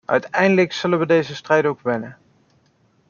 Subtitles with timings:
[0.07, 2.17] Uiteindelijk zullen we deze strijd ook winnen!